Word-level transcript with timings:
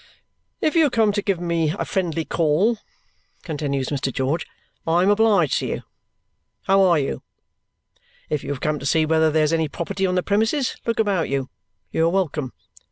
"If 0.61 0.73
you 0.73 0.81
have 0.85 0.91
come 0.93 1.11
to 1.11 1.21
give 1.21 1.39
me 1.39 1.75
a 1.77 1.85
friendly 1.85 2.25
call," 2.25 2.79
continues 3.43 3.89
Mr. 3.89 4.11
George, 4.11 4.47
"I 4.87 5.03
am 5.03 5.11
obliged 5.11 5.59
to 5.59 5.67
you; 5.67 5.83
how 6.63 6.81
are 6.81 6.97
you? 6.97 7.21
If 8.27 8.43
you 8.43 8.49
have 8.49 8.61
come 8.61 8.79
to 8.79 8.85
see 8.87 9.05
whether 9.05 9.29
there's 9.29 9.53
any 9.53 9.67
property 9.67 10.07
on 10.07 10.15
the 10.15 10.23
premises, 10.23 10.75
look 10.87 10.97
about 10.97 11.29
you; 11.29 11.51
you 11.91 12.03
are 12.07 12.09
welcome. 12.09 12.51